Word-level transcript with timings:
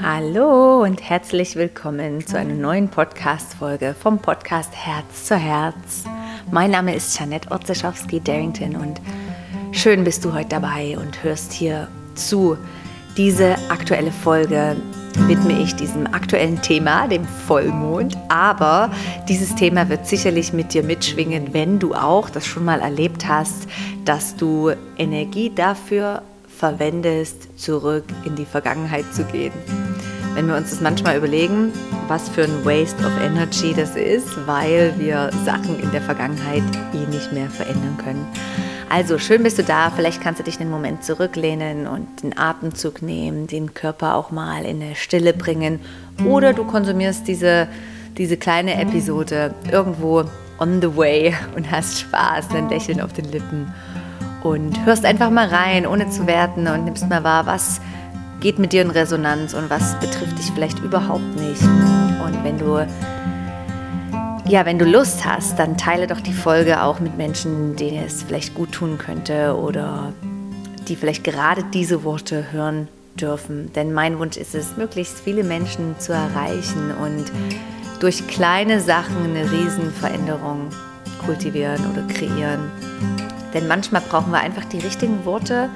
Hallo 0.00 0.82
und 0.82 1.02
herzlich 1.02 1.54
willkommen 1.54 2.26
zu 2.26 2.38
einer 2.38 2.54
neuen 2.54 2.88
Podcast-Folge 2.88 3.94
vom 4.00 4.18
Podcast 4.18 4.74
Herz 4.74 5.26
zu 5.26 5.36
Herz. 5.36 6.04
Mein 6.50 6.70
Name 6.70 6.94
ist 6.94 7.18
Janette 7.18 7.50
Otzeschowski-Darrington 7.50 8.76
und 8.76 9.00
schön 9.72 10.02
bist 10.04 10.24
du 10.24 10.32
heute 10.32 10.48
dabei 10.48 10.96
und 10.98 11.22
hörst 11.22 11.52
hier 11.52 11.88
zu. 12.14 12.56
Diese 13.16 13.56
aktuelle 13.68 14.12
Folge 14.12 14.76
widme 15.26 15.60
ich 15.60 15.76
diesem 15.76 16.06
aktuellen 16.06 16.62
Thema, 16.62 17.06
dem 17.06 17.24
Vollmond. 17.24 18.16
Aber 18.28 18.90
dieses 19.28 19.54
Thema 19.54 19.88
wird 19.88 20.06
sicherlich 20.06 20.52
mit 20.52 20.74
dir 20.74 20.82
mitschwingen, 20.82 21.52
wenn 21.52 21.78
du 21.78 21.94
auch 21.94 22.30
das 22.30 22.46
schon 22.46 22.64
mal 22.64 22.80
erlebt 22.80 23.28
hast, 23.28 23.68
dass 24.04 24.36
du 24.36 24.72
Energie 24.96 25.52
dafür 25.54 26.22
verwendest, 26.62 27.58
zurück 27.58 28.04
in 28.24 28.36
die 28.36 28.44
Vergangenheit 28.44 29.12
zu 29.12 29.24
gehen. 29.24 29.52
Wenn 30.34 30.48
wir 30.48 30.56
uns 30.56 30.70
das 30.70 30.80
manchmal 30.80 31.18
überlegen, 31.18 31.72
was 32.08 32.30
für 32.30 32.44
ein 32.44 32.64
Waste 32.64 33.04
of 33.04 33.12
Energy 33.22 33.74
das 33.74 33.96
ist, 33.96 34.46
weil 34.46 34.94
wir 34.98 35.30
Sachen 35.44 35.78
in 35.78 35.92
der 35.92 36.00
Vergangenheit 36.00 36.62
eh 36.94 37.06
nicht 37.10 37.32
mehr 37.32 37.50
verändern 37.50 37.98
können. 38.02 38.26
Also 38.88 39.18
schön 39.18 39.42
bist 39.42 39.58
du 39.58 39.62
da. 39.62 39.90
Vielleicht 39.90 40.22
kannst 40.22 40.40
du 40.40 40.44
dich 40.44 40.58
einen 40.58 40.70
Moment 40.70 41.04
zurücklehnen 41.04 41.86
und 41.86 42.22
den 42.22 42.38
Atemzug 42.38 43.02
nehmen, 43.02 43.46
den 43.46 43.74
Körper 43.74 44.14
auch 44.14 44.30
mal 44.30 44.64
in 44.64 44.82
eine 44.82 44.94
Stille 44.94 45.34
bringen. 45.34 45.80
Oder 46.24 46.54
du 46.54 46.64
konsumierst 46.64 47.28
diese, 47.28 47.68
diese 48.16 48.38
kleine 48.38 48.80
Episode 48.80 49.54
irgendwo 49.70 50.24
on 50.58 50.80
the 50.80 50.96
way 50.96 51.34
und 51.56 51.70
hast 51.70 52.00
Spaß, 52.00 52.54
ein 52.54 52.70
Lächeln 52.70 53.02
auf 53.02 53.12
den 53.12 53.26
Lippen 53.30 53.72
und 54.42 54.84
hörst 54.86 55.04
einfach 55.04 55.30
mal 55.30 55.48
rein, 55.48 55.86
ohne 55.86 56.08
zu 56.08 56.26
werten 56.26 56.66
und 56.68 56.84
nimmst 56.84 57.08
mal 57.08 57.22
wahr, 57.22 57.46
was 57.46 57.80
geht 58.42 58.58
mit 58.58 58.72
dir 58.72 58.82
in 58.82 58.90
Resonanz 58.90 59.54
und 59.54 59.70
was 59.70 59.98
betrifft 60.00 60.36
dich 60.36 60.50
vielleicht 60.52 60.80
überhaupt 60.80 61.36
nicht. 61.36 61.62
Und 61.62 62.42
wenn 62.42 62.58
du 62.58 62.84
ja, 64.48 64.66
wenn 64.66 64.78
du 64.78 64.84
Lust 64.84 65.24
hast, 65.24 65.58
dann 65.60 65.78
teile 65.78 66.08
doch 66.08 66.20
die 66.20 66.32
Folge 66.32 66.82
auch 66.82 66.98
mit 66.98 67.16
Menschen, 67.16 67.76
denen 67.76 68.04
es 68.04 68.24
vielleicht 68.24 68.54
gut 68.54 68.72
tun 68.72 68.98
könnte 68.98 69.56
oder 69.56 70.12
die 70.88 70.96
vielleicht 70.96 71.22
gerade 71.22 71.62
diese 71.72 72.02
Worte 72.02 72.50
hören 72.50 72.88
dürfen. 73.14 73.72
Denn 73.74 73.94
mein 73.94 74.18
Wunsch 74.18 74.36
ist 74.36 74.56
es, 74.56 74.76
möglichst 74.76 75.20
viele 75.20 75.44
Menschen 75.44 75.94
zu 76.00 76.12
erreichen 76.12 76.90
und 77.00 77.30
durch 78.00 78.26
kleine 78.26 78.80
Sachen 78.80 79.24
eine 79.24 79.48
Riesenveränderung 79.50 80.70
kultivieren 81.24 81.80
oder 81.92 82.02
kreieren. 82.12 82.70
Denn 83.54 83.68
manchmal 83.68 84.02
brauchen 84.02 84.32
wir 84.32 84.40
einfach 84.40 84.64
die 84.64 84.80
richtigen 84.80 85.24
Worte 85.24 85.70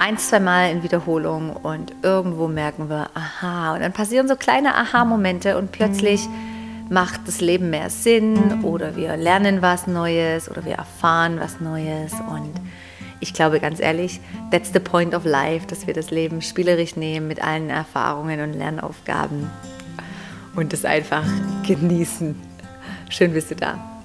ein, 0.00 0.16
zwei 0.16 0.40
Mal 0.40 0.70
in 0.70 0.82
Wiederholung 0.82 1.54
und 1.54 1.92
irgendwo 2.02 2.48
merken 2.48 2.88
wir, 2.88 3.10
aha, 3.14 3.74
und 3.74 3.80
dann 3.80 3.92
passieren 3.92 4.28
so 4.28 4.34
kleine 4.34 4.74
Aha-Momente 4.74 5.58
und 5.58 5.72
plötzlich 5.72 6.26
macht 6.88 7.20
das 7.26 7.40
Leben 7.40 7.68
mehr 7.68 7.90
Sinn 7.90 8.64
oder 8.64 8.96
wir 8.96 9.16
lernen 9.16 9.60
was 9.60 9.86
Neues 9.86 10.50
oder 10.50 10.64
wir 10.64 10.76
erfahren 10.76 11.38
was 11.38 11.60
Neues 11.60 12.14
und 12.14 12.52
ich 13.20 13.34
glaube 13.34 13.60
ganz 13.60 13.78
ehrlich, 13.78 14.20
that's 14.50 14.72
the 14.72 14.80
point 14.80 15.14
of 15.14 15.26
life, 15.26 15.66
dass 15.66 15.86
wir 15.86 15.92
das 15.92 16.10
Leben 16.10 16.40
spielerisch 16.40 16.96
nehmen 16.96 17.28
mit 17.28 17.44
allen 17.44 17.68
Erfahrungen 17.68 18.40
und 18.40 18.54
Lernaufgaben 18.54 19.50
und 20.56 20.72
es 20.72 20.86
einfach 20.86 21.24
genießen. 21.66 22.34
Schön 23.10 23.34
bist 23.34 23.50
du 23.50 23.56
da. 23.56 23.99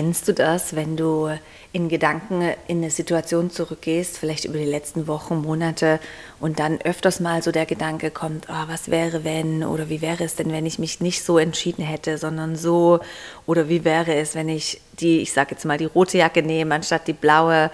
Kennst 0.00 0.28
du 0.28 0.32
das, 0.32 0.74
wenn 0.74 0.96
du 0.96 1.28
in 1.74 1.90
Gedanken 1.90 2.40
in 2.66 2.78
eine 2.78 2.90
Situation 2.90 3.50
zurückgehst, 3.50 4.16
vielleicht 4.16 4.46
über 4.46 4.56
die 4.56 4.64
letzten 4.64 5.06
Wochen, 5.06 5.42
Monate 5.42 6.00
und 6.40 6.58
dann 6.58 6.80
öfters 6.80 7.20
mal 7.20 7.42
so 7.42 7.52
der 7.52 7.66
Gedanke 7.66 8.10
kommt, 8.10 8.46
oh, 8.48 8.66
was 8.66 8.90
wäre 8.90 9.24
wenn 9.24 9.62
oder 9.62 9.90
wie 9.90 10.00
wäre 10.00 10.24
es 10.24 10.36
denn, 10.36 10.52
wenn 10.52 10.64
ich 10.64 10.78
mich 10.78 11.02
nicht 11.02 11.22
so 11.22 11.36
entschieden 11.36 11.84
hätte, 11.84 12.16
sondern 12.16 12.56
so 12.56 13.00
oder 13.44 13.68
wie 13.68 13.84
wäre 13.84 14.14
es, 14.14 14.34
wenn 14.34 14.48
ich 14.48 14.80
die, 15.00 15.20
ich 15.20 15.34
sage 15.34 15.50
jetzt 15.50 15.66
mal 15.66 15.76
die 15.76 15.84
rote 15.84 16.16
Jacke 16.16 16.42
nehme 16.42 16.74
anstatt 16.74 17.06
die 17.06 17.12
blaue 17.12 17.70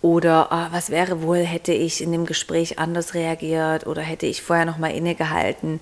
oder 0.00 0.48
oh, 0.50 0.74
was 0.74 0.88
wäre 0.88 1.20
wohl, 1.20 1.44
hätte 1.44 1.74
ich 1.74 2.02
in 2.02 2.10
dem 2.10 2.24
Gespräch 2.24 2.78
anders 2.78 3.12
reagiert 3.12 3.86
oder 3.86 4.00
hätte 4.00 4.24
ich 4.24 4.40
vorher 4.40 4.64
noch 4.64 4.78
mal 4.78 4.92
innegehalten. 4.92 5.80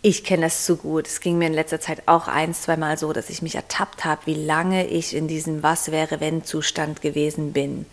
Ich 0.00 0.22
kenne 0.22 0.42
das 0.42 0.64
zu 0.64 0.76
gut. 0.76 1.08
Es 1.08 1.20
ging 1.20 1.38
mir 1.38 1.48
in 1.48 1.54
letzter 1.54 1.80
Zeit 1.80 2.02
auch 2.06 2.28
ein, 2.28 2.54
zweimal 2.54 2.96
so, 2.96 3.12
dass 3.12 3.30
ich 3.30 3.42
mich 3.42 3.56
ertappt 3.56 4.04
habe, 4.04 4.22
wie 4.26 4.34
lange 4.34 4.86
ich 4.86 5.14
in 5.14 5.26
diesem 5.26 5.62
Was 5.62 5.90
wäre 5.90 6.20
wenn 6.20 6.44
Zustand 6.44 7.02
gewesen 7.02 7.52
bin. 7.52 7.84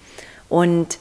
Und 0.47 0.99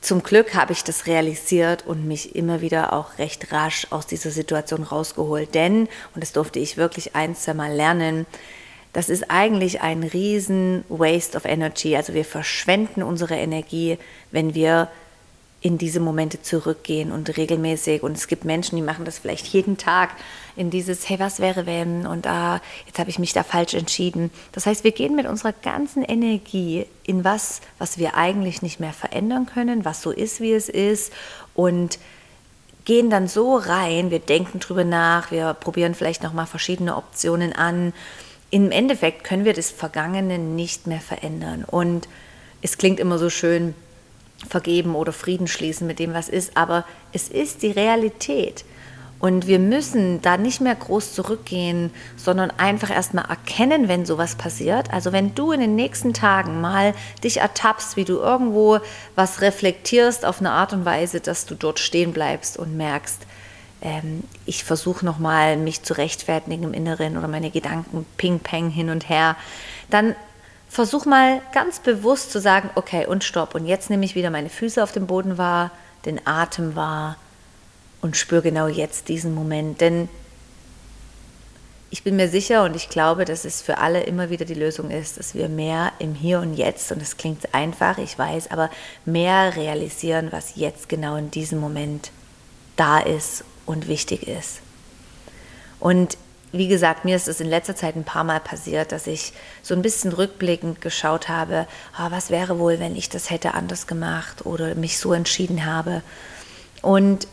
zum 0.00 0.24
Glück 0.24 0.54
habe 0.56 0.72
ich 0.72 0.82
das 0.82 1.06
realisiert 1.06 1.86
und 1.86 2.08
mich 2.08 2.34
immer 2.34 2.60
wieder 2.60 2.92
auch 2.92 3.18
recht 3.18 3.52
rasch 3.52 3.86
aus 3.90 4.08
dieser 4.08 4.32
Situation 4.32 4.82
rausgeholt. 4.82 5.54
Denn, 5.54 5.82
und 6.14 6.22
das 6.22 6.32
durfte 6.32 6.58
ich 6.58 6.76
wirklich 6.76 7.14
ein, 7.14 7.36
zweimal 7.36 7.72
lernen, 7.72 8.26
das 8.92 9.08
ist 9.08 9.30
eigentlich 9.30 9.80
ein 9.80 10.02
riesen 10.02 10.84
Waste 10.88 11.36
of 11.36 11.44
Energy. 11.44 11.96
Also 11.96 12.12
wir 12.12 12.24
verschwenden 12.24 13.04
unsere 13.04 13.36
Energie, 13.36 13.96
wenn 14.32 14.54
wir 14.54 14.90
in 15.62 15.78
diese 15.78 16.00
Momente 16.00 16.42
zurückgehen 16.42 17.12
und 17.12 17.36
regelmäßig. 17.36 18.02
Und 18.02 18.16
es 18.16 18.26
gibt 18.26 18.44
Menschen, 18.44 18.74
die 18.76 18.82
machen 18.82 19.04
das 19.04 19.18
vielleicht 19.18 19.46
jeden 19.46 19.78
Tag 19.78 20.10
in 20.56 20.70
dieses, 20.70 21.08
hey, 21.08 21.20
was 21.20 21.38
wäre 21.38 21.66
wenn? 21.66 22.04
Und 22.04 22.26
ah, 22.26 22.60
jetzt 22.86 22.98
habe 22.98 23.10
ich 23.10 23.20
mich 23.20 23.32
da 23.32 23.44
falsch 23.44 23.74
entschieden. 23.74 24.30
Das 24.50 24.66
heißt, 24.66 24.82
wir 24.82 24.90
gehen 24.90 25.14
mit 25.14 25.26
unserer 25.26 25.52
ganzen 25.52 26.02
Energie 26.02 26.86
in 27.04 27.24
was, 27.24 27.60
was 27.78 27.96
wir 27.96 28.16
eigentlich 28.16 28.60
nicht 28.60 28.80
mehr 28.80 28.92
verändern 28.92 29.46
können, 29.46 29.84
was 29.84 30.02
so 30.02 30.10
ist, 30.10 30.40
wie 30.40 30.52
es 30.52 30.68
ist. 30.68 31.12
Und 31.54 32.00
gehen 32.84 33.08
dann 33.08 33.28
so 33.28 33.56
rein, 33.56 34.10
wir 34.10 34.18
denken 34.18 34.58
drüber 34.58 34.82
nach, 34.82 35.30
wir 35.30 35.54
probieren 35.54 35.94
vielleicht 35.94 36.24
nochmal 36.24 36.46
verschiedene 36.46 36.96
Optionen 36.96 37.52
an. 37.52 37.92
Im 38.50 38.72
Endeffekt 38.72 39.22
können 39.22 39.44
wir 39.44 39.54
das 39.54 39.70
Vergangene 39.70 40.40
nicht 40.40 40.88
mehr 40.88 41.00
verändern. 41.00 41.64
Und 41.64 42.08
es 42.62 42.78
klingt 42.78 42.98
immer 42.98 43.18
so 43.18 43.30
schön, 43.30 43.76
vergeben 44.48 44.94
oder 44.94 45.12
Frieden 45.12 45.46
schließen 45.46 45.86
mit 45.86 45.98
dem, 45.98 46.14
was 46.14 46.28
ist, 46.28 46.56
aber 46.56 46.84
es 47.12 47.28
ist 47.28 47.62
die 47.62 47.70
Realität. 47.70 48.64
Und 49.22 49.46
wir 49.46 49.60
müssen 49.60 50.20
da 50.20 50.36
nicht 50.36 50.60
mehr 50.60 50.74
groß 50.74 51.14
zurückgehen, 51.14 51.92
sondern 52.16 52.50
einfach 52.50 52.90
erstmal 52.90 53.26
erkennen, 53.26 53.86
wenn 53.86 54.04
sowas 54.04 54.34
passiert. 54.34 54.92
Also 54.92 55.12
wenn 55.12 55.32
du 55.36 55.52
in 55.52 55.60
den 55.60 55.76
nächsten 55.76 56.12
Tagen 56.12 56.60
mal 56.60 56.92
dich 57.22 57.36
ertappst, 57.36 57.96
wie 57.96 58.04
du 58.04 58.18
irgendwo 58.18 58.80
was 59.14 59.40
reflektierst 59.40 60.24
auf 60.24 60.40
eine 60.40 60.50
Art 60.50 60.72
und 60.72 60.84
Weise, 60.84 61.20
dass 61.20 61.46
du 61.46 61.54
dort 61.54 61.78
stehen 61.78 62.12
bleibst 62.12 62.56
und 62.58 62.76
merkst, 62.76 63.22
ähm, 63.80 64.24
ich 64.44 64.64
versuche 64.64 65.04
nochmal 65.04 65.56
mich 65.56 65.84
zu 65.84 65.96
rechtfertigen 65.96 66.64
im 66.64 66.74
Inneren 66.74 67.16
oder 67.16 67.28
meine 67.28 67.52
Gedanken 67.52 68.04
ping-peng 68.16 68.70
hin 68.70 68.90
und 68.90 69.08
her, 69.08 69.36
dann 69.88 70.16
versuch 70.72 71.04
mal 71.04 71.42
ganz 71.52 71.80
bewusst 71.80 72.32
zu 72.32 72.40
sagen, 72.40 72.70
okay, 72.76 73.04
und 73.04 73.24
stopp. 73.24 73.54
Und 73.54 73.66
jetzt 73.66 73.90
nehme 73.90 74.06
ich 74.06 74.14
wieder 74.14 74.30
meine 74.30 74.48
Füße 74.48 74.82
auf 74.82 74.90
dem 74.90 75.06
Boden 75.06 75.36
wahr, 75.36 75.70
den 76.06 76.26
Atem 76.26 76.74
wahr 76.74 77.16
und 78.00 78.16
spüre 78.16 78.40
genau 78.40 78.68
jetzt 78.68 79.08
diesen 79.08 79.34
Moment. 79.34 79.82
Denn 79.82 80.08
ich 81.90 82.02
bin 82.04 82.16
mir 82.16 82.30
sicher 82.30 82.64
und 82.64 82.74
ich 82.74 82.88
glaube, 82.88 83.26
dass 83.26 83.44
es 83.44 83.60
für 83.60 83.76
alle 83.76 84.04
immer 84.04 84.30
wieder 84.30 84.46
die 84.46 84.54
Lösung 84.54 84.90
ist, 84.90 85.18
dass 85.18 85.34
wir 85.34 85.50
mehr 85.50 85.92
im 85.98 86.14
Hier 86.14 86.40
und 86.40 86.54
Jetzt, 86.54 86.90
und 86.90 87.02
das 87.02 87.18
klingt 87.18 87.54
einfach, 87.54 87.98
ich 87.98 88.18
weiß, 88.18 88.50
aber 88.50 88.70
mehr 89.04 89.54
realisieren, 89.56 90.28
was 90.30 90.56
jetzt 90.56 90.88
genau 90.88 91.16
in 91.16 91.30
diesem 91.30 91.60
Moment 91.60 92.12
da 92.76 92.98
ist 92.98 93.44
und 93.66 93.88
wichtig 93.88 94.26
ist. 94.26 94.60
Und 95.80 96.16
wie 96.52 96.68
gesagt, 96.68 97.04
mir 97.04 97.16
ist 97.16 97.28
es 97.28 97.40
in 97.40 97.48
letzter 97.48 97.74
Zeit 97.74 97.96
ein 97.96 98.04
paar 98.04 98.24
Mal 98.24 98.38
passiert, 98.38 98.92
dass 98.92 99.06
ich 99.06 99.32
so 99.62 99.74
ein 99.74 99.80
bisschen 99.80 100.12
rückblickend 100.12 100.82
geschaut 100.82 101.28
habe, 101.30 101.66
oh, 101.98 102.10
was 102.10 102.30
wäre 102.30 102.58
wohl, 102.58 102.78
wenn 102.78 102.94
ich 102.94 103.08
das 103.08 103.30
hätte 103.30 103.54
anders 103.54 103.86
gemacht 103.86 104.44
oder 104.44 104.74
mich 104.74 104.98
so 104.98 105.14
entschieden 105.14 105.64
habe. 105.64 106.02
Und 106.82 107.26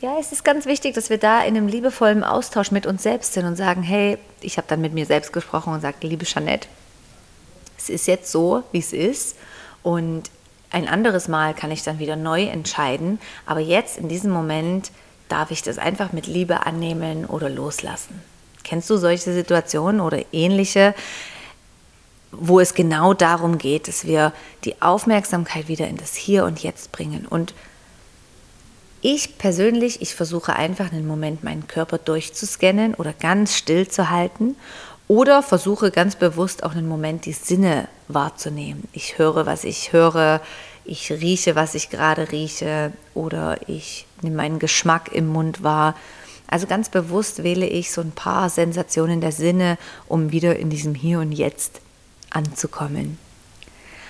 ja, 0.00 0.18
es 0.18 0.32
ist 0.32 0.44
ganz 0.44 0.66
wichtig, 0.66 0.94
dass 0.94 1.10
wir 1.10 1.18
da 1.18 1.42
in 1.42 1.56
einem 1.56 1.68
liebevollen 1.68 2.24
Austausch 2.24 2.72
mit 2.72 2.86
uns 2.86 3.04
selbst 3.04 3.34
sind 3.34 3.46
und 3.46 3.54
sagen, 3.54 3.84
hey, 3.84 4.18
ich 4.40 4.56
habe 4.56 4.66
dann 4.66 4.80
mit 4.80 4.92
mir 4.92 5.06
selbst 5.06 5.32
gesprochen 5.32 5.72
und 5.72 5.80
sagte, 5.80 6.08
liebe 6.08 6.24
Jeanette, 6.24 6.66
es 7.78 7.88
ist 7.88 8.08
jetzt 8.08 8.32
so, 8.32 8.64
wie 8.72 8.80
es 8.80 8.92
ist 8.92 9.36
und 9.84 10.28
ein 10.70 10.88
anderes 10.88 11.28
Mal 11.28 11.54
kann 11.54 11.70
ich 11.70 11.84
dann 11.84 12.00
wieder 12.00 12.16
neu 12.16 12.44
entscheiden, 12.44 13.20
aber 13.46 13.60
jetzt 13.60 13.96
in 13.96 14.08
diesem 14.08 14.32
Moment 14.32 14.90
darf 15.32 15.50
ich 15.50 15.62
das 15.62 15.78
einfach 15.78 16.12
mit 16.12 16.26
Liebe 16.26 16.66
annehmen 16.66 17.24
oder 17.24 17.48
loslassen. 17.48 18.20
Kennst 18.64 18.90
du 18.90 18.98
solche 18.98 19.32
Situationen 19.32 20.02
oder 20.02 20.22
ähnliche, 20.30 20.94
wo 22.32 22.60
es 22.60 22.74
genau 22.74 23.14
darum 23.14 23.56
geht, 23.56 23.88
dass 23.88 24.06
wir 24.06 24.34
die 24.64 24.82
Aufmerksamkeit 24.82 25.68
wieder 25.68 25.88
in 25.88 25.96
das 25.96 26.14
Hier 26.14 26.44
und 26.44 26.62
Jetzt 26.62 26.92
bringen? 26.92 27.26
Und 27.26 27.54
ich 29.00 29.38
persönlich, 29.38 30.02
ich 30.02 30.14
versuche 30.14 30.54
einfach 30.54 30.92
einen 30.92 31.06
Moment 31.06 31.42
meinen 31.42 31.66
Körper 31.66 31.96
durchzuscannen 31.96 32.94
oder 32.94 33.14
ganz 33.14 33.56
still 33.56 33.88
zu 33.88 34.10
halten 34.10 34.54
Oder 35.08 35.42
versuche 35.42 35.90
ganz 35.90 36.16
bewusst 36.16 36.62
auch 36.62 36.72
einen 36.72 36.88
Moment 36.88 37.26
die 37.26 37.32
Sinne 37.32 37.88
wahrzunehmen. 38.08 38.84
Ich 38.92 39.18
höre, 39.18 39.46
was 39.46 39.64
ich 39.64 39.92
höre, 39.92 40.40
ich 40.84 41.10
rieche, 41.10 41.54
was 41.54 41.74
ich 41.74 41.90
gerade 41.90 42.32
rieche 42.32 42.92
oder 43.14 43.58
ich 43.68 44.06
nehme 44.22 44.36
meinen 44.36 44.58
Geschmack 44.58 45.12
im 45.12 45.28
Mund 45.28 45.62
wahr. 45.62 45.94
Also 46.48 46.66
ganz 46.66 46.88
bewusst 46.88 47.42
wähle 47.44 47.66
ich 47.66 47.92
so 47.92 48.00
ein 48.00 48.12
paar 48.12 48.50
Sensationen 48.50 49.20
der 49.20 49.32
Sinne, 49.32 49.78
um 50.08 50.32
wieder 50.32 50.56
in 50.56 50.70
diesem 50.70 50.94
Hier 50.94 51.20
und 51.20 51.32
Jetzt 51.32 51.80
anzukommen. 52.30 53.18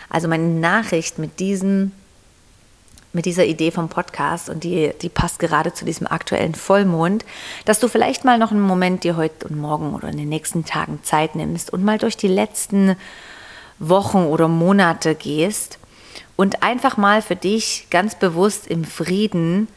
Also 0.08 0.28
meine 0.28 0.48
Nachricht 0.48 1.18
mit 1.18 1.40
diesem 1.40 1.92
mit 3.14 3.26
dieser 3.26 3.44
Idee 3.44 3.70
vom 3.70 3.90
Podcast 3.90 4.48
und 4.48 4.64
die, 4.64 4.92
die 5.02 5.10
passt 5.10 5.38
gerade 5.38 5.74
zu 5.74 5.84
diesem 5.84 6.06
aktuellen 6.06 6.54
Vollmond, 6.54 7.26
dass 7.66 7.78
du 7.78 7.88
vielleicht 7.88 8.24
mal 8.24 8.38
noch 8.38 8.52
einen 8.52 8.62
Moment 8.62 9.04
dir 9.04 9.16
heute 9.16 9.48
und 9.48 9.58
morgen 9.58 9.94
oder 9.94 10.08
in 10.08 10.16
den 10.16 10.30
nächsten 10.30 10.64
Tagen 10.64 10.98
Zeit 11.02 11.36
nimmst 11.36 11.70
und 11.70 11.84
mal 11.84 11.98
durch 11.98 12.16
die 12.16 12.28
letzten 12.28 12.96
Wochen 13.78 14.24
oder 14.24 14.48
Monate 14.48 15.14
gehst 15.14 15.78
und 16.36 16.62
einfach 16.62 16.96
mal 16.96 17.22
für 17.22 17.36
dich 17.36 17.86
ganz 17.90 18.14
bewusst 18.14 18.66
im 18.66 18.84
Frieden 18.84 19.68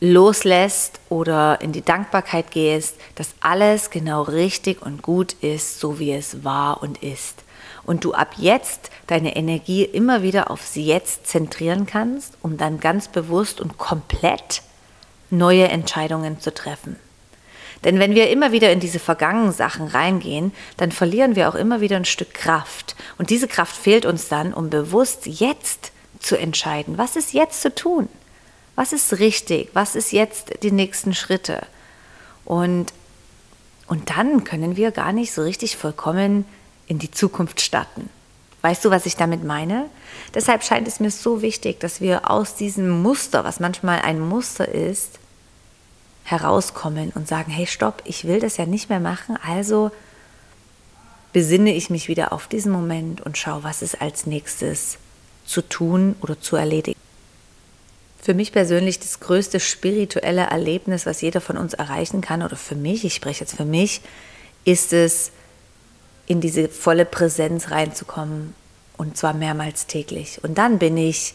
loslässt 0.00 1.00
oder 1.08 1.60
in 1.60 1.72
die 1.72 1.84
Dankbarkeit 1.84 2.50
gehst, 2.50 2.96
dass 3.14 3.34
alles 3.40 3.90
genau 3.90 4.22
richtig 4.22 4.82
und 4.82 5.02
gut 5.02 5.32
ist, 5.34 5.80
so 5.80 5.98
wie 5.98 6.12
es 6.12 6.44
war 6.44 6.82
und 6.82 7.02
ist. 7.02 7.42
Und 7.84 8.04
du 8.04 8.12
ab 8.14 8.34
jetzt 8.36 8.90
deine 9.06 9.36
Energie 9.36 9.84
immer 9.84 10.22
wieder 10.22 10.50
aufs 10.50 10.74
Jetzt 10.74 11.26
zentrieren 11.26 11.86
kannst, 11.86 12.36
um 12.42 12.56
dann 12.56 12.80
ganz 12.80 13.08
bewusst 13.08 13.60
und 13.60 13.78
komplett 13.78 14.62
neue 15.30 15.68
Entscheidungen 15.68 16.40
zu 16.40 16.52
treffen. 16.52 16.96
Denn 17.84 17.98
wenn 17.98 18.14
wir 18.14 18.30
immer 18.30 18.50
wieder 18.50 18.72
in 18.72 18.80
diese 18.80 18.98
vergangenen 18.98 19.52
Sachen 19.52 19.86
reingehen, 19.86 20.52
dann 20.78 20.90
verlieren 20.90 21.36
wir 21.36 21.48
auch 21.48 21.54
immer 21.54 21.80
wieder 21.80 21.96
ein 21.96 22.06
Stück 22.06 22.32
Kraft. 22.32 22.96
Und 23.18 23.30
diese 23.30 23.46
Kraft 23.46 23.76
fehlt 23.76 24.06
uns 24.06 24.28
dann, 24.28 24.54
um 24.54 24.70
bewusst 24.70 25.26
jetzt 25.26 25.92
zu 26.18 26.36
entscheiden. 26.36 26.96
Was 26.96 27.16
ist 27.16 27.34
jetzt 27.34 27.60
zu 27.60 27.74
tun? 27.74 28.08
Was 28.74 28.92
ist 28.92 29.18
richtig? 29.18 29.70
Was 29.74 29.94
ist 29.94 30.12
jetzt 30.12 30.62
die 30.62 30.72
nächsten 30.72 31.14
Schritte? 31.14 31.66
Und, 32.44 32.86
und 33.86 34.10
dann 34.10 34.44
können 34.44 34.76
wir 34.76 34.90
gar 34.90 35.12
nicht 35.12 35.32
so 35.32 35.42
richtig 35.42 35.76
vollkommen 35.76 36.46
in 36.86 36.98
die 36.98 37.10
Zukunft 37.10 37.60
starten. 37.60 38.08
Weißt 38.62 38.82
du, 38.82 38.90
was 38.90 39.04
ich 39.04 39.16
damit 39.16 39.44
meine? 39.44 39.90
Deshalb 40.32 40.64
scheint 40.64 40.88
es 40.88 40.98
mir 40.98 41.10
so 41.10 41.42
wichtig, 41.42 41.80
dass 41.80 42.00
wir 42.00 42.30
aus 42.30 42.56
diesem 42.56 42.88
Muster, 43.02 43.44
was 43.44 43.60
manchmal 43.60 44.00
ein 44.00 44.18
Muster 44.18 44.66
ist, 44.66 45.18
herauskommen 46.24 47.12
und 47.14 47.28
sagen, 47.28 47.52
hey, 47.52 47.66
stopp, 47.66 48.02
ich 48.04 48.26
will 48.26 48.40
das 48.40 48.56
ja 48.56 48.66
nicht 48.66 48.88
mehr 48.88 49.00
machen, 49.00 49.38
also 49.46 49.90
besinne 51.32 51.74
ich 51.74 51.90
mich 51.90 52.08
wieder 52.08 52.32
auf 52.32 52.48
diesen 52.48 52.72
Moment 52.72 53.20
und 53.20 53.36
schaue, 53.36 53.62
was 53.62 53.82
ist 53.82 54.00
als 54.00 54.26
nächstes 54.26 54.98
zu 55.44 55.62
tun 55.62 56.16
oder 56.22 56.40
zu 56.40 56.56
erledigen. 56.56 56.98
Für 58.22 58.32
mich 58.32 58.52
persönlich 58.52 59.00
das 59.00 59.20
größte 59.20 59.60
spirituelle 59.60 60.44
Erlebnis, 60.44 61.04
was 61.04 61.20
jeder 61.20 61.42
von 61.42 61.58
uns 61.58 61.74
erreichen 61.74 62.22
kann, 62.22 62.42
oder 62.42 62.56
für 62.56 62.74
mich, 62.74 63.04
ich 63.04 63.14
spreche 63.14 63.40
jetzt 63.40 63.56
für 63.56 63.66
mich, 63.66 64.00
ist 64.64 64.94
es, 64.94 65.30
in 66.26 66.40
diese 66.40 66.68
volle 66.70 67.04
Präsenz 67.04 67.70
reinzukommen 67.70 68.54
und 68.96 69.16
zwar 69.18 69.34
mehrmals 69.34 69.86
täglich. 69.86 70.42
Und 70.42 70.56
dann 70.56 70.78
bin 70.78 70.96
ich 70.96 71.34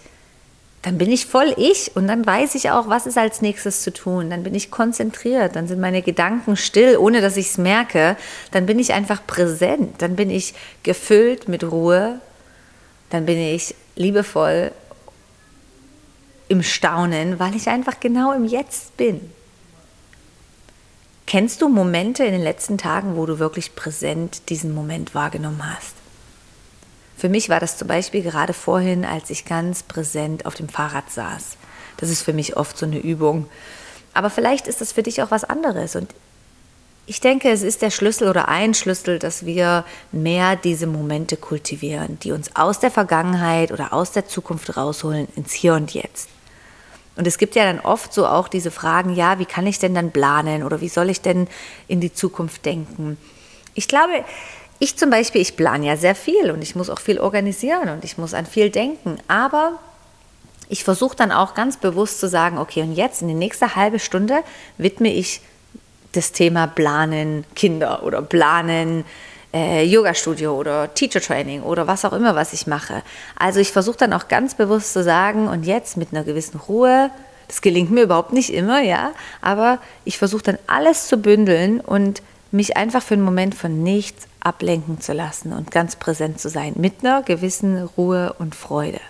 dann 0.82 0.98
bin 0.98 1.12
ich 1.12 1.26
voll 1.26 1.54
ich 1.58 1.96
und 1.96 2.08
dann 2.08 2.26
weiß 2.26 2.56
ich 2.56 2.72
auch, 2.72 2.88
was 2.88 3.06
ist 3.06 3.18
als 3.18 3.42
nächstes 3.42 3.82
zu 3.82 3.92
tun. 3.92 4.30
Dann 4.30 4.44
bin 4.44 4.56
ich 4.56 4.72
konzentriert, 4.72 5.56
dann 5.56 5.68
sind 5.68 5.82
meine 5.82 6.02
Gedanken 6.02 6.56
still, 6.56 6.98
ohne 6.98 7.20
dass 7.20 7.36
ich 7.36 7.48
es 7.48 7.58
merke. 7.58 8.16
Dann 8.52 8.66
bin 8.66 8.80
ich 8.80 8.94
einfach 8.94 9.26
präsent, 9.28 10.02
dann 10.02 10.16
bin 10.16 10.30
ich 10.30 10.54
gefüllt 10.84 11.50
mit 11.50 11.66
Ruhe, 11.66 12.22
dann 13.10 13.26
bin 13.26 13.38
ich 13.38 13.76
liebevoll 13.96 14.72
im 16.48 16.64
Staunen, 16.64 17.40
weil 17.40 17.56
ich 17.56 17.68
einfach 17.68 18.00
genau 18.00 18.32
im 18.32 18.46
Jetzt 18.46 18.96
bin. 18.96 19.20
Kennst 21.28 21.62
du 21.62 21.70
Momente 21.70 22.24
in 22.24 22.32
den 22.32 22.42
letzten 22.42 22.78
Tagen, 22.78 23.18
wo 23.18 23.26
du 23.26 23.38
wirklich 23.38 23.76
präsent 23.76 24.50
diesen 24.50 24.74
Moment 24.74 25.14
wahrgenommen 25.14 25.62
hast? 25.62 25.99
Für 27.20 27.28
mich 27.28 27.50
war 27.50 27.60
das 27.60 27.76
zum 27.76 27.90
Beispiel 27.90 28.24
gerade 28.24 28.54
vorhin, 28.54 29.04
als 29.04 29.30
ich 29.30 29.44
ganz 29.44 29.84
präsent 29.84 30.46
auf 30.46 30.56
dem 30.56 30.70
Fahrrad 30.70 31.12
saß. 31.12 31.58
Das 31.98 32.10
ist 32.10 32.22
für 32.22 32.32
mich 32.32 32.56
oft 32.56 32.78
so 32.78 32.86
eine 32.86 32.98
Übung. 32.98 33.50
Aber 34.14 34.30
vielleicht 34.30 34.68
ist 34.68 34.80
das 34.80 34.94
für 34.94 35.04
dich 35.04 35.22
auch 35.22 35.30
was 35.30 35.44
anderes. 35.44 35.98
Und 35.98 36.16
ich 37.08 37.20
denke, 37.20 37.52
es 37.52 37.62
ist 37.62 37.82
der 37.82 37.90
Schlüssel 37.90 38.30
oder 38.30 38.48
ein 38.48 38.74
Schlüssel, 38.74 39.20
dass 39.20 39.46
wir 39.46 39.84
mehr 40.14 40.56
diese 40.56 40.88
Momente 40.88 41.36
kultivieren, 41.36 42.18
die 42.20 42.32
uns 42.32 42.56
aus 42.56 42.80
der 42.80 42.90
Vergangenheit 42.90 43.74
oder 43.74 43.92
aus 43.92 44.14
der 44.14 44.26
Zukunft 44.26 44.78
rausholen 44.78 45.28
ins 45.36 45.52
Hier 45.52 45.74
und 45.74 45.94
Jetzt. 45.94 46.30
Und 47.18 47.28
es 47.28 47.38
gibt 47.38 47.54
ja 47.56 47.66
dann 47.66 47.82
oft 47.82 48.14
so 48.14 48.28
auch 48.28 48.48
diese 48.48 48.72
Fragen, 48.72 49.14
ja, 49.14 49.40
wie 49.40 49.46
kann 49.46 49.68
ich 49.68 49.78
denn 49.78 49.94
dann 49.94 50.12
planen 50.12 50.64
oder 50.64 50.80
wie 50.80 50.88
soll 50.88 51.10
ich 51.10 51.20
denn 51.20 51.50
in 51.90 52.00
die 52.00 52.14
Zukunft 52.14 52.66
denken? 52.66 53.18
Ich 53.74 53.90
glaube, 53.90 54.24
ich 54.80 54.98
zum 54.98 55.10
Beispiel, 55.10 55.42
ich 55.42 55.58
plane 55.58 55.86
ja 55.86 55.98
sehr 55.98 56.16
viel 56.16 56.52
und 56.52 56.62
ich 56.62 56.76
muss 56.76 56.90
auch 56.90 57.00
viel 57.00 57.20
organisieren 57.20 57.90
und 57.90 58.06
ich 58.06 58.18
muss 58.18 58.34
an 58.34 58.46
viel 58.46 58.70
denken. 58.70 59.18
Aber 59.28 59.74
ich 60.70 60.84
versuche 60.84 61.16
dann 61.16 61.32
auch 61.32 61.54
ganz 61.54 61.78
bewusst 61.78 62.20
zu 62.20 62.30
sagen, 62.30 62.58
okay, 62.58 62.82
und 62.82 62.94
jetzt 62.94 63.22
in 63.22 63.28
die 63.28 63.34
nächste 63.34 63.76
halbe 63.76 64.00
Stunde 64.00 64.40
widme 64.78 65.14
ich 65.14 65.42
das 66.14 66.32
Thema 66.32 66.68
Planen 66.68 67.46
Kinder 67.56 68.04
oder 68.04 68.22
Planen 68.22 69.04
äh, 69.54 69.84
Yoga-Studio 69.84 70.56
oder 70.56 70.94
Teacher 70.94 71.22
Training 71.22 71.64
oder 71.64 71.88
was 71.88 72.06
auch 72.06 72.14
immer, 72.14 72.36
was 72.36 72.54
ich 72.54 72.68
mache. 72.68 73.02
Also 73.38 73.60
ich 73.60 73.72
versuche 73.72 73.98
dann 73.98 74.14
auch 74.14 74.28
ganz 74.28 74.56
bewusst 74.56 74.94
zu 74.94 75.04
sagen, 75.04 75.48
und 75.48 75.66
jetzt 75.66 75.98
mit 75.98 76.10
einer 76.12 76.24
gewissen 76.24 76.60
Ruhe, 76.60 77.10
das 77.48 77.62
gelingt 77.62 77.92
mir 77.92 78.04
überhaupt 78.04 78.32
nicht 78.32 78.54
immer, 78.54 78.82
ja, 78.82 79.12
aber 79.42 79.80
ich 80.06 80.18
versuche 80.18 80.44
dann 80.44 80.60
alles 80.68 81.08
zu 81.08 81.18
bündeln 81.18 81.82
und 81.82 82.22
mich 82.52 82.78
einfach 82.78 83.04
für 83.04 83.14
einen 83.14 83.24
Moment 83.24 83.56
von 83.56 83.84
nichts 83.84 84.28
ablenken 84.40 85.02
zu 85.02 85.14
lassen 85.14 85.54
und 85.54 85.72
ganz 85.72 85.96
präsent 85.96 86.40
zu 86.40 86.50
sein, 86.50 86.74
mit 86.78 87.04
einer 87.04 87.22
gewissen 87.24 87.84
Ruhe 87.98 88.34
und 88.40 88.56
Freude. 88.56 89.02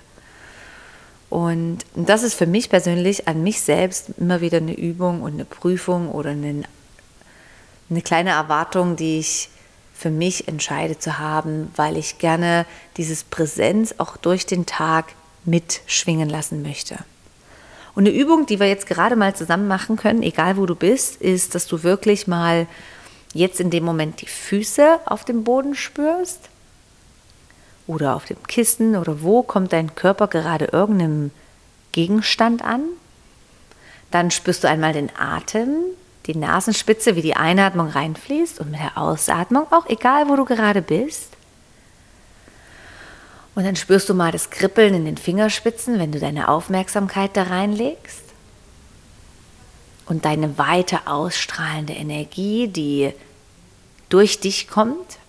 Und 1.30 1.80
das 1.96 2.24
ist 2.24 2.34
für 2.34 2.48
mich 2.48 2.70
persönlich 2.70 3.28
an 3.28 3.44
mich 3.44 3.62
selbst 3.62 4.10
immer 4.18 4.42
wieder 4.42 4.58
eine 4.58 4.74
Übung 4.74 5.22
und 5.22 5.34
eine 5.34 5.46
Prüfung 5.46 6.10
oder 6.10 6.32
eine, 6.32 6.64
eine 7.90 8.02
kleine 8.02 8.32
Erwartung, 8.32 8.96
die 8.96 9.20
ich 9.20 9.50
für 9.94 10.10
mich 10.10 10.48
entscheide 10.48 10.98
zu 10.98 11.20
haben, 11.20 11.72
weil 11.76 11.98
ich 11.98 12.18
gerne 12.18 12.66
dieses 12.98 13.24
Präsenz 13.24 13.96
auch 13.98 14.18
durch 14.18 14.46
den 14.46 14.66
Tag 14.66 15.14
mitschwingen 15.46 16.30
lassen 16.30 16.62
möchte. 16.62 16.98
Und 17.96 18.08
eine 18.08 18.16
Übung, 18.16 18.46
die 18.46 18.60
wir 18.60 18.68
jetzt 18.68 18.88
gerade 18.88 19.16
mal 19.16 19.36
zusammen 19.36 19.68
machen 19.68 19.98
können, 19.98 20.24
egal 20.24 20.58
wo 20.58 20.66
du 20.66 20.76
bist, 20.76 21.18
ist, 21.18 21.54
dass 21.54 21.68
du 21.68 21.84
wirklich 21.84 22.28
mal 22.28 22.66
jetzt 23.34 23.60
in 23.60 23.70
dem 23.70 23.84
Moment 23.84 24.22
die 24.22 24.28
Füße 24.28 25.00
auf 25.06 25.26
dem 25.26 25.44
Boden 25.44 25.76
spürst 25.76 26.50
oder 27.88 28.16
auf 28.16 28.26
dem 28.26 28.42
Kissen 28.48 28.96
oder 28.96 29.22
wo 29.22 29.44
kommt 29.44 29.74
dein 29.74 29.96
Körper 29.96 30.28
gerade 30.28 30.66
irgendeinem 30.66 31.32
Gegenstand 31.92 32.64
an. 32.64 32.84
Dann 34.12 34.32
spürst 34.32 34.64
du 34.64 34.70
einmal 34.70 34.94
den 34.94 35.10
Atem, 35.18 35.76
die 36.26 36.36
Nasenspitze, 36.36 37.16
wie 37.16 37.22
die 37.22 37.36
Einatmung 37.36 37.88
reinfließt 37.88 38.60
und 38.60 38.72
mit 38.72 38.80
der 38.80 38.98
Ausatmung, 38.98 39.72
auch 39.72 39.88
egal 39.88 40.30
wo 40.30 40.36
du 40.36 40.46
gerade 40.46 40.82
bist. 40.82 41.30
Und 43.56 43.66
dann 43.66 43.76
spürst 43.76 44.08
du 44.10 44.14
mal 44.14 44.32
das 44.32 44.50
Kribbeln 44.50 44.94
in 44.94 45.06
den 45.06 45.18
Fingerspitzen, 45.18 46.00
wenn 46.00 46.12
du 46.12 46.20
deine 46.20 46.48
Aufmerksamkeit 46.48 47.36
da 47.36 47.44
reinlegst 47.44 48.29
und 50.10 50.26
deine 50.26 50.58
weite 50.58 51.06
ausstrahlende 51.06 51.94
Energie, 51.94 52.68
die 52.68 53.14
durch 54.10 54.40
dich 54.40 54.68
kommt, 54.68 55.20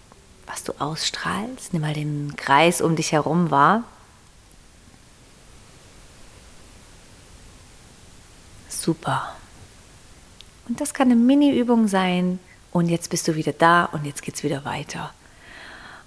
was 0.46 0.64
du 0.64 0.72
ausstrahlst. 0.80 1.72
Nimm 1.72 1.82
mal 1.82 1.92
den 1.92 2.34
Kreis 2.34 2.80
um 2.80 2.96
dich 2.96 3.12
herum 3.12 3.50
wahr. 3.50 3.84
Super. 8.70 9.36
Und 10.66 10.80
das 10.80 10.94
kann 10.94 11.08
eine 11.08 11.16
Mini-Übung 11.16 11.86
sein. 11.86 12.38
Und 12.72 12.88
jetzt 12.88 13.10
bist 13.10 13.28
du 13.28 13.34
wieder 13.34 13.52
da 13.52 13.84
und 13.84 14.06
jetzt 14.06 14.22
geht 14.22 14.36
es 14.36 14.42
wieder 14.42 14.64
weiter. 14.64 15.12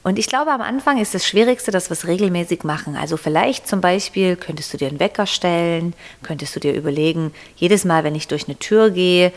Und 0.03 0.19
ich 0.19 0.27
glaube, 0.27 0.51
am 0.51 0.61
Anfang 0.61 0.99
ist 0.99 1.13
das 1.13 1.25
Schwierigste, 1.25 1.71
dass 1.71 1.89
wir 1.89 1.93
es 1.93 2.07
regelmäßig 2.07 2.63
machen. 2.63 2.97
Also 2.97 3.15
vielleicht 3.15 3.67
zum 3.67 3.79
Beispiel 3.79 4.35
könntest 4.35 4.73
du 4.73 4.77
dir 4.77 4.89
einen 4.89 4.99
Wecker 4.99 5.25
stellen, 5.25 5.93
könntest 6.23 6.55
du 6.55 6.59
dir 6.59 6.73
überlegen, 6.73 7.33
jedes 7.55 7.85
Mal, 7.85 8.03
wenn 8.03 8.15
ich 8.15 8.27
durch 8.27 8.47
eine 8.47 8.59
Tür 8.59 8.91
gehe, 8.91 9.31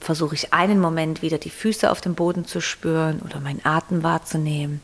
versuche 0.00 0.34
ich 0.34 0.54
einen 0.54 0.80
Moment 0.80 1.20
wieder 1.20 1.38
die 1.38 1.50
Füße 1.50 1.90
auf 1.90 2.00
dem 2.00 2.14
Boden 2.14 2.46
zu 2.46 2.60
spüren 2.60 3.20
oder 3.24 3.40
meinen 3.40 3.64
Atem 3.64 4.02
wahrzunehmen. 4.02 4.80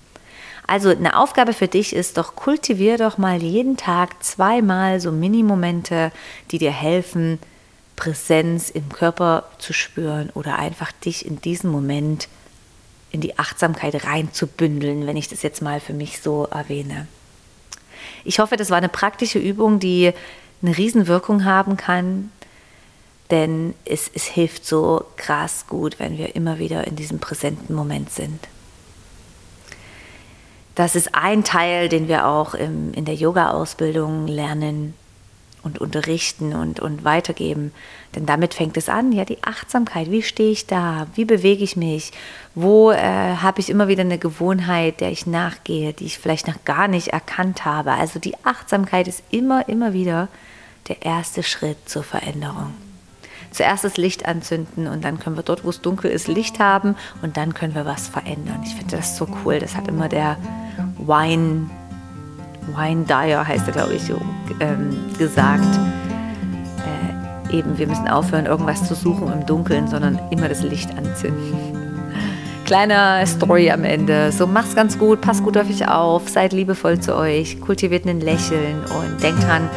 Also 0.67 0.91
eine 0.91 1.19
Aufgabe 1.19 1.53
für 1.53 1.69
dich 1.69 1.95
ist 1.95 2.17
doch, 2.19 2.37
kultivier 2.37 2.99
doch 2.99 3.19
mal 3.19 3.43
jeden 3.43 3.77
Tag 3.77 4.23
zweimal 4.23 5.01
so 5.01 5.13
Mini-Momente, 5.13 6.11
die 6.51 6.59
dir 6.59 6.73
helfen, 6.73 7.39
Präsenz 7.97 8.71
im 8.71 8.89
Körper 8.89 9.45
zu 9.59 9.73
spüren 9.73 10.31
oder 10.35 10.59
einfach 10.59 10.91
dich 10.93 11.25
in 11.25 11.41
diesem 11.41 11.71
Moment 11.71 12.29
in 13.15 13.21
die 13.21 13.39
Achtsamkeit 13.39 14.05
reinzubündeln, 14.05 15.07
wenn 15.07 15.17
ich 15.17 15.29
das 15.29 15.43
jetzt 15.43 15.63
mal 15.63 15.79
für 15.79 15.93
mich 15.93 16.21
so 16.21 16.49
erwähne. 16.51 17.07
Ich 18.25 18.41
hoffe, 18.41 18.57
das 18.57 18.71
war 18.71 18.77
eine 18.77 18.89
praktische 18.89 19.39
Übung, 19.39 19.79
die 19.79 20.13
eine 20.61 20.77
Riesenwirkung 20.77 21.45
haben 21.45 21.77
kann, 21.77 22.33
denn 23.31 23.75
es, 23.85 24.11
es 24.13 24.25
hilft 24.25 24.67
so 24.67 25.05
krass 25.17 25.67
gut, 25.69 26.01
wenn 26.01 26.19
wir 26.19 26.35
immer 26.35 26.59
wieder 26.59 26.89
in 26.89 26.97
diesem 26.97 27.21
präsenten 27.21 27.73
Moment 27.73 28.11
sind. 28.11 28.49
Das 30.75 30.97
ist 30.97 31.15
ein 31.15 31.45
Teil, 31.45 31.89
den 31.89 32.09
wir 32.09 32.27
auch 32.27 32.55
im, 32.55 32.93
in 32.95 33.05
der 33.05 33.15
Yoga-Ausbildung 33.15 34.27
lernen 34.27 34.95
und 35.65 35.81
unterrichten 35.81 36.55
und, 36.55 36.79
und 36.79 37.05
weitergeben. 37.05 37.73
Denn 38.15 38.27
damit 38.27 38.55
fängt 38.55 38.77
es 38.77 38.89
an, 38.89 39.13
ja, 39.13 39.25
die 39.25 39.43
Achtsamkeit. 39.43 40.11
Wie 40.11 40.23
stehe 40.23 40.53
ich 40.53 40.67
da? 40.67 41.07
Wie 41.15 41.25
bewege 41.25 41.65
ich 41.65 41.77
mich? 41.77 42.13
Wo 42.55 42.93
äh, 42.93 43.37
habe 43.37 43.61
ich 43.61 43.71
immer 43.71 43.89
wieder 43.89 44.03
eine 44.03 44.19
Gewohnheit, 44.19 45.01
der 45.01 45.11
ich 45.11 45.27
nachgehe, 45.27 45.93
die 45.93 46.05
ich 46.05 46.19
vielleicht 46.19 46.47
noch 46.47 46.65
gar 46.65 46.87
nicht 46.87 47.09
erkannt 47.09 47.65
habe? 47.65 47.93
Also 47.93 48.19
die 48.19 48.37
Achtsamkeit 48.45 49.09
ist 49.09 49.23
immer, 49.31 49.69
immer 49.69 49.93
wieder 49.93 50.29
der 50.89 51.03
erste 51.03 51.43
Schritt 51.43 51.89
zur 51.89 52.05
Veränderung 52.05 52.75
zuerst 53.55 53.85
das 53.85 53.97
Licht 53.97 54.27
anzünden 54.27 54.89
und 54.89 55.05
dann 55.05 55.19
können 55.21 55.37
wir 55.37 55.43
dort, 55.43 55.65
wo 55.65 55.71
es 55.71 55.81
dunkel 55.81 56.11
ist, 56.11 56.29
Licht 56.29 56.59
haben 56.59 56.97
und 57.23 57.37
dann 57.37 57.55
können 57.55 57.75
wir 57.75 57.87
was 57.87 58.09
verändern. 58.09 58.61
Ich 58.65 58.75
finde 58.75 58.97
das 58.97 59.17
so 59.17 59.29
cool. 59.45 59.61
Das 59.61 59.77
hat 59.77 59.89
immer 59.89 60.09
der 60.09 60.37
Wine, 60.99 61.71
Wine 62.75 63.05
Dyer 63.05 63.47
heißt 63.47 63.67
er, 63.67 63.73
glaube 63.73 63.95
ich, 63.95 64.05
so 64.05 64.21
ähm, 64.61 64.91
gesagt. 65.19 65.65
Äh, 67.51 67.57
eben, 67.57 67.77
wir 67.79 67.87
müssen 67.87 68.09
aufhören, 68.09 68.47
irgendwas 68.47 68.87
zu 68.87 68.95
suchen 68.95 69.33
im 69.33 69.47
Dunkeln, 69.47 69.89
sondern 69.89 70.19
immer 70.31 70.49
das 70.49 70.63
Licht 70.63 70.91
anzünden. 70.97 71.55
Kleiner 72.65 73.27
Story 73.27 73.71
am 73.71 73.85
Ende. 73.85 74.33
So, 74.33 74.47
mach's 74.47 74.75
ganz 74.75 74.99
gut, 74.99 75.21
passt 75.21 75.45
gut 75.45 75.57
auf 75.59 75.69
euch 75.69 75.87
auf, 75.87 76.29
seid 76.29 76.53
liebevoll 76.53 76.99
zu 76.99 77.15
euch, 77.15 77.61
kultiviert 77.61 78.07
ein 78.07 78.21
Lächeln 78.21 78.77
und 78.85 79.23
denkt 79.23 79.43
dran, 79.43 79.69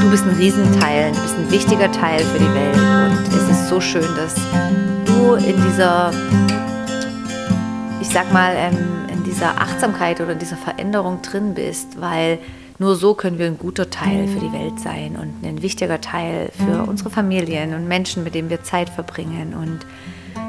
du 0.00 0.10
bist 0.10 0.24
ein 0.24 0.34
Riesenteil, 0.36 1.12
du 1.12 1.20
bist 1.20 1.36
ein 1.38 1.50
wichtiger 1.50 1.92
Teil 1.92 2.18
für 2.18 2.38
die 2.38 2.54
Welt 2.54 2.76
und 2.76 3.28
es 3.28 3.48
ist 3.50 3.68
so 3.68 3.80
schön, 3.80 4.08
dass 4.16 4.34
du 5.06 5.34
in 5.34 5.56
dieser, 5.62 6.10
ich 8.00 8.08
sag 8.08 8.32
mal, 8.32 8.52
ähm, 8.56 8.97
dieser 9.38 9.60
Achtsamkeit 9.60 10.20
oder 10.20 10.34
dieser 10.34 10.56
Veränderung 10.56 11.22
drin 11.22 11.54
bist, 11.54 12.00
weil 12.00 12.40
nur 12.80 12.96
so 12.96 13.14
können 13.14 13.38
wir 13.38 13.46
ein 13.46 13.56
guter 13.56 13.88
Teil 13.88 14.26
für 14.26 14.40
die 14.40 14.52
Welt 14.52 14.80
sein 14.80 15.16
und 15.16 15.46
ein 15.48 15.62
wichtiger 15.62 16.00
Teil 16.00 16.50
für 16.56 16.82
unsere 16.82 17.08
Familien 17.08 17.72
und 17.72 17.86
Menschen, 17.86 18.24
mit 18.24 18.34
denen 18.34 18.50
wir 18.50 18.64
Zeit 18.64 18.90
verbringen. 18.90 19.54
Und 19.54 19.86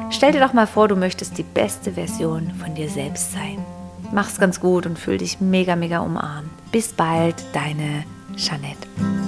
stell 0.10 0.32
dir 0.32 0.40
doch 0.40 0.54
mal 0.54 0.66
vor, 0.66 0.88
du 0.88 0.96
möchtest 0.96 1.38
die 1.38 1.44
beste 1.44 1.92
Version 1.92 2.52
von 2.60 2.74
dir 2.74 2.90
selbst 2.90 3.32
sein. 3.32 3.64
Mach's 4.12 4.40
ganz 4.40 4.60
gut 4.60 4.88
und 4.88 4.98
fühl 4.98 5.20
dich 5.20 5.40
mega, 5.40 5.76
mega 5.76 6.00
umarmt. 6.00 6.50
Bis 6.72 6.88
bald, 6.88 7.36
deine 7.54 8.06
Jeanette. 8.38 9.19